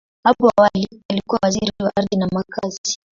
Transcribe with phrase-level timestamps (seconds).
[0.23, 2.97] Hapo awali, alikuwa Waziri wa Ardhi na Makazi.